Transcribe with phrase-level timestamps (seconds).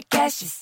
[0.00, 0.60] Podcasts.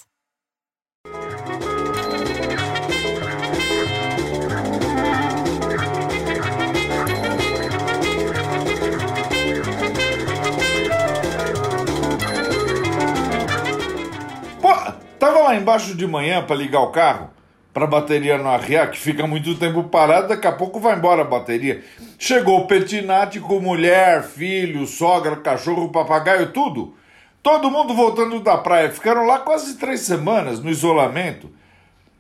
[14.60, 14.74] Pô,
[15.19, 17.30] tava lá embaixo de manhã pra ligar o carro,
[17.73, 21.25] pra bateria não arriar, que fica muito tempo parado, daqui a pouco vai embora a
[21.25, 21.84] bateria.
[22.18, 26.96] Chegou o Petinati com mulher, filho, sogra, cachorro, papagaio, tudo.
[27.43, 28.91] Todo mundo voltando da praia.
[28.91, 31.51] Ficaram lá quase três semanas no isolamento.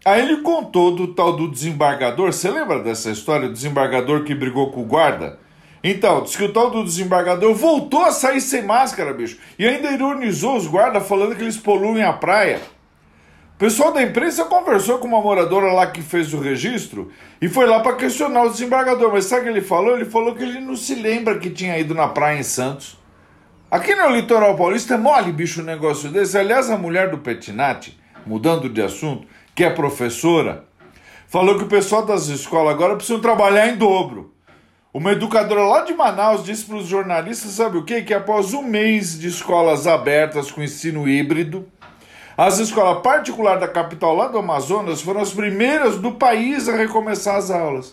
[0.04, 2.32] Aí ele contou do tal do desembargador.
[2.32, 3.48] Você lembra dessa história?
[3.48, 5.38] O desembargador que brigou com o guarda?
[5.82, 9.38] Então, disse que o tal do desembargador voltou a sair sem máscara, bicho.
[9.58, 12.60] E ainda ironizou os guardas falando que eles poluem a praia.
[13.54, 17.10] O pessoal da imprensa conversou com uma moradora lá que fez o registro
[17.42, 19.12] e foi lá para questionar o desembargador.
[19.12, 19.96] Mas sabe o que ele falou?
[19.96, 22.96] Ele falou que ele não se lembra que tinha ido na praia em Santos.
[23.70, 26.38] Aqui no litoral paulista é mole, bicho, um negócio desse.
[26.38, 30.64] Aliás, a mulher do Petinati, mudando de assunto, que é professora,
[31.26, 34.32] falou que o pessoal das escolas agora precisam trabalhar em dobro.
[34.90, 38.00] Uma educadora lá de Manaus disse para os jornalistas, sabe o quê?
[38.00, 41.68] Que após um mês de escolas abertas com ensino híbrido,
[42.38, 47.36] as escolas particulares da capital lá do Amazonas foram as primeiras do país a recomeçar
[47.36, 47.92] as aulas.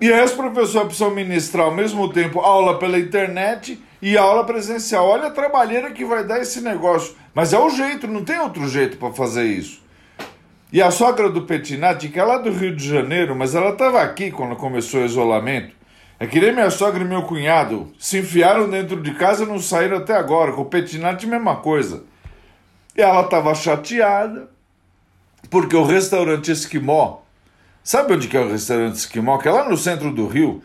[0.00, 5.06] E aí os professores precisam ministrar ao mesmo tempo aula pela internet e aula presencial.
[5.06, 7.14] Olha a trabalheira que vai dar esse negócio.
[7.34, 9.82] Mas é o jeito, não tem outro jeito para fazer isso.
[10.72, 14.02] E a sogra do Petinati, que é lá do Rio de Janeiro, mas ela estava
[14.02, 15.74] aqui quando começou o isolamento.
[16.20, 19.58] É que nem minha sogra e meu cunhado se enfiaram dentro de casa e não
[19.60, 20.52] saíram até agora.
[20.52, 22.04] Com o Petinati, mesma coisa.
[22.96, 24.50] E ela estava chateada
[25.48, 27.20] porque o restaurante Esquimó,
[27.82, 29.38] sabe onde que é o restaurante Esquimó?
[29.38, 30.62] Que é lá no centro do Rio.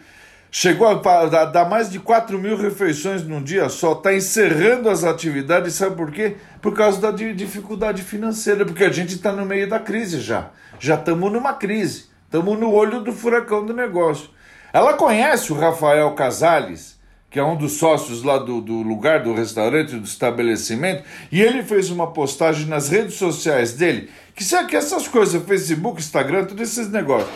[0.55, 5.73] Chegou a dar mais de 4 mil refeições num dia só, está encerrando as atividades,
[5.73, 6.35] sabe por quê?
[6.61, 10.51] Por causa da dificuldade financeira, porque a gente está no meio da crise já.
[10.79, 14.29] Já estamos numa crise, estamos no olho do furacão do negócio.
[14.71, 16.99] Ela conhece o Rafael Casales,
[17.31, 21.63] que é um dos sócios lá do, do lugar, do restaurante, do estabelecimento, e ele
[21.63, 26.61] fez uma postagem nas redes sociais dele, que sabe que essas coisas, Facebook, Instagram, todos
[26.61, 27.31] esses negócios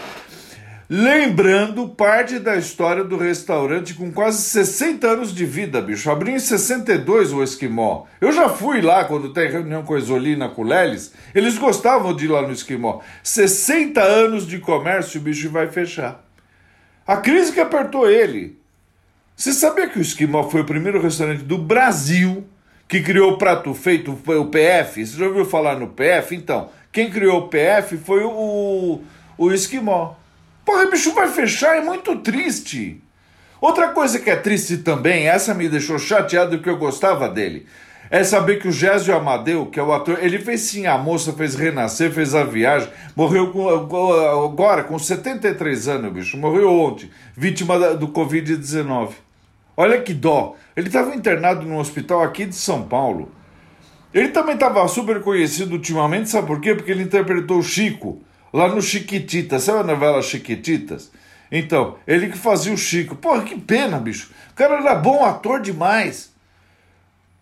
[0.90, 6.10] Lembrando parte da história do restaurante com quase 60 anos de vida, bicho.
[6.10, 8.06] Abriu em 62 o Esquimó.
[8.22, 11.14] Eu já fui lá quando tem reunião com a Isolina, com o Lelis.
[11.36, 13.02] Eles gostavam de ir lá no Esquimó.
[13.22, 16.24] 60 anos de comércio, o bicho vai fechar.
[17.06, 18.58] A crise que apertou ele.
[19.36, 22.48] Você sabia que o Esquimó foi o primeiro restaurante do Brasil
[22.88, 25.06] que criou o prato feito, foi o PF?
[25.06, 26.34] Você já ouviu falar no PF?
[26.34, 29.02] Então, quem criou o PF foi o,
[29.38, 30.16] o Esquimó.
[30.68, 33.02] Porra, bicho vai fechar, é muito triste.
[33.62, 37.66] Outra coisa que é triste também, essa me deixou chateado que eu gostava dele,
[38.10, 41.32] é saber que o Gésio Amadeu, que é o ator, ele fez sim a moça,
[41.32, 43.70] fez renascer, fez a viagem, morreu com,
[44.44, 49.12] agora com 73 anos, bicho, morreu ontem, vítima do Covid-19.
[49.78, 50.58] Olha que dó.
[50.76, 53.32] Ele estava internado num hospital aqui de São Paulo.
[54.14, 56.76] Ele também estava super conhecido ultimamente, sabe por quê?
[56.76, 58.22] Porque ele interpretou o Chico
[58.52, 61.12] lá no Chiquititas, sabe a novela Chiquititas?
[61.52, 63.16] Então, ele que fazia o Chico.
[63.16, 64.32] Porra, que pena, bicho.
[64.52, 66.32] O cara era bom ator demais.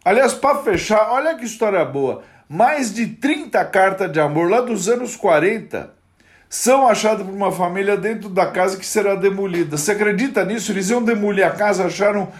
[0.03, 2.23] Aliás, para fechar, olha que história boa.
[2.47, 5.95] Mais de 30 cartas de amor lá dos anos 40
[6.47, 9.77] são achadas por uma família dentro da casa que será demolida.
[9.77, 10.71] Você acredita nisso?
[10.71, 12.31] Eles iam demolir a casa, acharam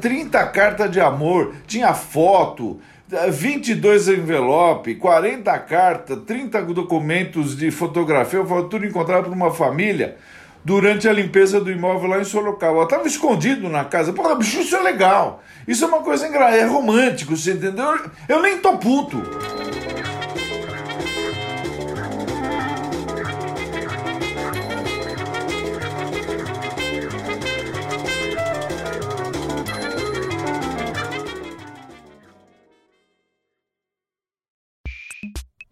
[0.00, 8.84] 30 cartas de amor, tinha foto, 22 envelope, 40 cartas, 30 documentos de fotografia, tudo
[8.84, 10.16] encontrado por uma família
[10.64, 12.82] durante a limpeza do imóvel lá em Sorocaba.
[12.82, 14.12] Estava escondido na casa.
[14.12, 15.40] Porra, bicho, isso é legal.
[15.68, 17.96] Isso é uma coisa engraçada, é romântico, você entendeu?
[18.28, 19.22] Eu nem tô puto.